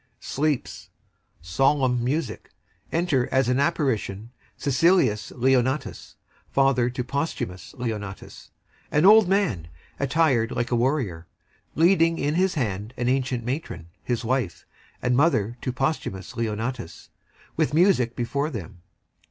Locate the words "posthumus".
7.03-7.75, 15.71-16.35